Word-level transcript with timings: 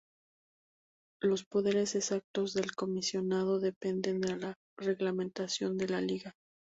Los 1.21 1.43
poderes 1.43 1.93
exactos 1.95 2.55
del 2.55 2.73
comisionado 2.73 3.59
dependen 3.59 4.19
de 4.19 4.35
la 4.35 4.55
reglamentación 4.75 5.77
de 5.77 5.89
la 5.89 6.01
liga. 6.01 6.33